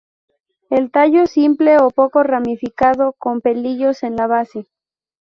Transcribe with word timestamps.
El 0.71 0.89
tallo 0.89 1.27
simple 1.27 1.77
o 1.77 1.91
poco 1.91 2.23
ramificado 2.23 3.13
con 3.19 3.39
pelillos 3.39 4.01
en 4.01 4.15
la 4.15 4.25
base. 4.25 4.65